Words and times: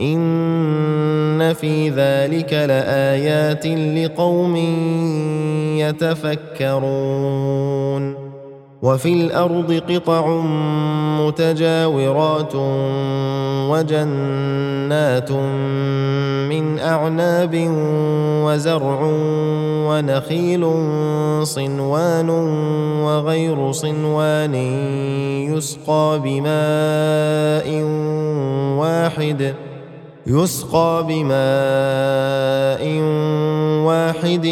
ان 0.00 1.52
في 1.52 1.88
ذلك 1.88 2.52
لايات 2.52 3.66
لقوم 3.66 4.56
يتفكرون 6.70 7.50
وفي 8.82 9.12
الأرض 9.12 9.82
قطع 9.88 10.42
متجاورات 11.20 12.54
وجنات 13.70 15.32
من 16.50 16.78
اعناب 16.78 17.68
وزرع 18.44 19.00
ونخيل 19.88 20.66
صنوان 21.46 22.30
وغير 23.00 23.72
صنوان 23.72 24.54
يسقى 25.54 26.20
بماء 26.24 27.82
واحد 28.78 29.54
يسقى 30.26 31.04
بماء 31.08 32.82
واحد 33.86 34.46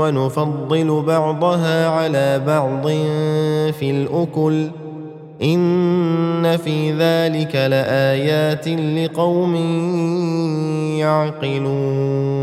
ونفضل 0.00 1.02
بعضها 1.02 1.88
على 1.88 2.42
بعض 2.46 2.88
في 3.72 3.90
الاكل 3.90 4.68
ان 5.42 6.56
في 6.56 6.92
ذلك 6.92 7.54
لايات 7.54 8.68
لقوم 8.68 9.54
يعقلون 10.98 12.42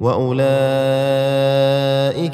وأولئك 0.00 0.42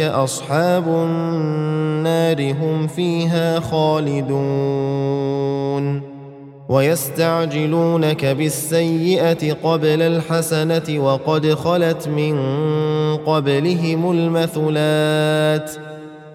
أصحاب 0.00 0.88
النار 0.88 2.52
هم 2.52 2.86
فيها 2.86 3.60
خالدون 3.60 5.34
ويستعجلونك 6.68 8.24
بالسيئة 8.24 9.52
قبل 9.52 10.02
الحسنة 10.02 10.98
وقد 10.98 11.54
خلت 11.54 12.08
من 12.08 12.36
قبلهم 13.16 14.10
المثلات 14.10 15.70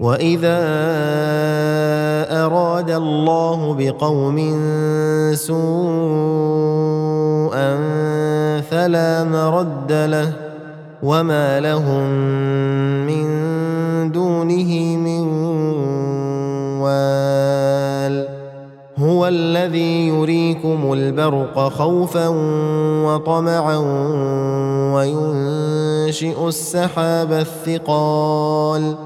وإذا 0.00 0.58
أراد 2.44 2.90
الله 2.90 3.74
بقوم 3.78 4.38
سوءا 5.34 5.66
فلا 8.60 9.24
مرد 9.24 9.92
له 9.92 10.32
وما 11.02 11.60
لهم 11.60 12.10
من 13.06 13.26
دونه 14.12 14.96
من 14.96 15.26
وال 16.80 18.28
هو 18.98 19.26
الذي 19.26 20.08
يريكم 20.08 20.92
البرق 20.92 21.68
خوفا 21.68 22.28
وطمعا 23.04 23.76
وينشئ 24.94 26.48
السحاب 26.48 27.32
الثقال 27.32 29.05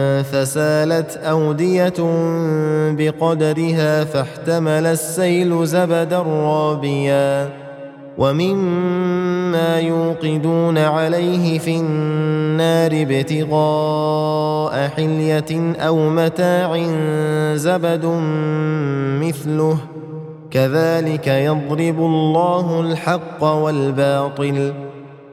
فسالت 0.21 1.17
أودية 1.17 1.93
بقدرها 2.91 4.03
فاحتمل 4.03 4.85
السيل 4.85 5.65
زبدا 5.65 6.19
رابيا 6.21 7.49
ومما 8.17 9.79
يوقدون 9.79 10.77
عليه 10.77 11.59
في 11.59 11.75
النار 11.77 12.91
ابتغاء 12.93 14.87
حلية 14.87 15.75
أو 15.79 16.09
متاع 16.09 16.83
زبد 17.55 18.05
مثله 19.21 19.77
كذلك 20.51 21.27
يضرب 21.27 21.99
الله 21.99 22.81
الحق 22.81 23.43
والباطل 23.43 24.73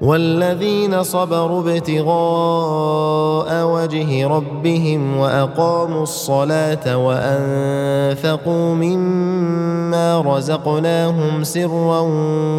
والذين 0.00 1.02
صبروا 1.02 1.60
ابتغاء 1.60 3.66
وجه 3.66 4.26
ربهم 4.26 5.16
وأقاموا 5.16 6.02
الصلاة 6.02 6.96
وأنفقوا 6.96 8.74
مما 8.74 10.20
رزقناهم 10.20 11.44
سرا 11.44 12.00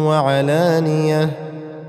وعلانية 0.08 1.47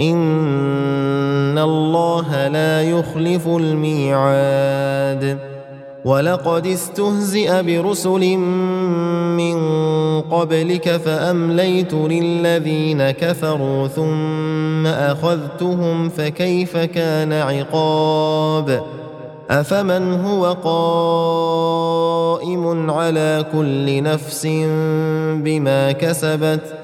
ان 0.00 1.58
الله 1.58 2.48
لا 2.48 2.82
يخلف 2.82 3.48
الميعاد 3.48 5.38
ولقد 6.04 6.66
استهزئ 6.66 7.62
برسل 7.62 8.36
من 9.36 9.56
قبلك 10.20 10.90
فامليت 10.90 11.94
للذين 11.94 13.10
كفروا 13.10 13.88
ثم 13.88 14.86
اخذتهم 14.86 16.08
فكيف 16.08 16.76
كان 16.76 17.32
عقاب 17.32 18.82
افمن 19.50 20.20
هو 20.24 20.52
قائم 20.64 21.94
على 22.90 23.44
كل 23.52 24.02
نفس 24.02 24.46
بما 25.44 25.92
كسبت 25.92 26.83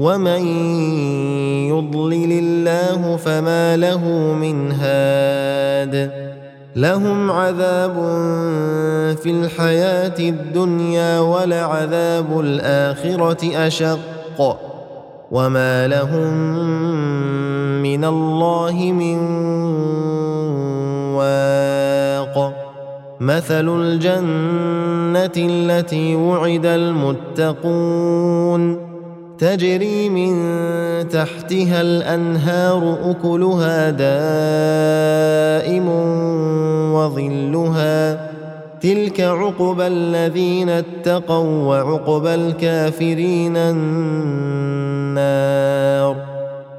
ومن 0.00 0.46
يضلل 1.68 2.32
الله 2.32 3.16
فما 3.16 3.76
له 3.76 4.08
من 4.40 4.72
هاد 4.72 6.10
لهم 6.76 7.30
عذاب 7.30 7.94
في 9.22 9.30
الحياة 9.30 10.18
الدنيا 10.18 11.20
ولعذاب 11.20 12.40
الاخره 12.40 13.66
اشق 13.66 14.56
وما 15.30 15.88
لهم 15.88 16.32
من 17.82 18.04
الله 18.04 18.92
من 18.92 19.18
واق 21.14 22.52
مثل 23.20 23.68
الجنه 23.68 25.32
التي 25.36 26.14
وعد 26.14 26.66
المتقون 26.66 27.70
تجري 29.40 30.08
من 30.08 31.08
تحتها 31.08 31.80
الأنهار 31.80 32.98
أكلها 33.10 33.90
دائم 33.90 35.88
وظلها 36.94 38.30
تلك 38.80 39.20
عقبى 39.20 39.86
الذين 39.86 40.68
اتقوا 40.68 41.64
وعقبى 41.66 42.34
الكافرين 42.34 43.56
النار 43.56 45.10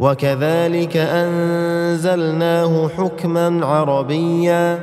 وكذلك 0.00 0.96
أنزلناه 0.96 2.88
حكما 2.88 3.66
عربيا 3.66 4.78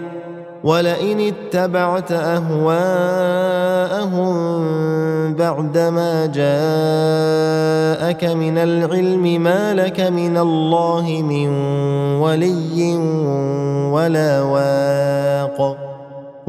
ولئن 0.64 1.20
اتبعت 1.20 2.12
أهواءهم 2.12 3.42
بعدما 5.34 6.26
جاءك 6.26 8.24
من 8.24 8.58
العلم 8.58 9.44
ما 9.44 9.74
لك 9.74 10.00
من 10.00 10.38
الله 10.38 11.22
من 11.22 11.50
ولي 12.22 12.96
ولا 13.92 14.42
واق 14.42 15.91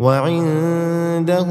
وعنده 0.00 1.46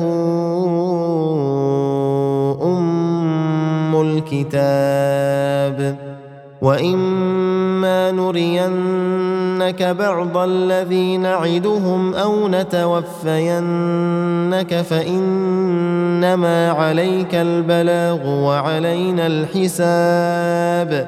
أم 2.61 4.01
الكتاب 4.01 5.97
وإما 6.61 8.11
نرينك 8.11 9.83
بعض 9.83 10.37
الذي 10.37 11.17
نعدهم 11.17 12.13
أو 12.13 12.47
نتوفينك 12.47 13.95
فإنما 14.81 16.71
عليك 16.71 17.35
البلاغ 17.35 18.27
وعلينا 18.29 19.27
الحساب 19.27 21.07